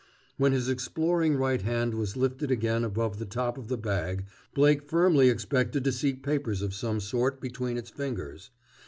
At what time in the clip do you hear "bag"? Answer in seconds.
3.77-4.25